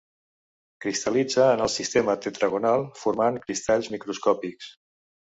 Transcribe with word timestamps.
Cristal·litza 0.85 1.43
en 1.57 1.61
el 1.65 1.69
sistema 1.73 2.15
tetragonal, 2.27 2.87
formant 3.03 3.39
cristalls 3.45 3.91
microscòpics. 3.97 4.73